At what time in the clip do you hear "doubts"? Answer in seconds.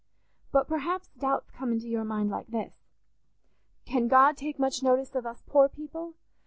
1.09-1.51